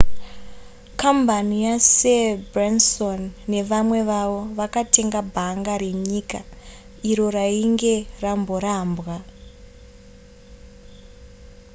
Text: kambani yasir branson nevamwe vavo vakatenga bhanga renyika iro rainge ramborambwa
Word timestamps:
kambani 0.99 1.57
yasir 1.67 2.25
branson 2.53 3.21
nevamwe 3.51 3.99
vavo 4.09 4.41
vakatenga 4.57 5.19
bhanga 5.33 5.73
renyika 5.81 6.39
iro 7.09 7.25
rainge 7.37 7.95
ramborambwa 8.21 9.15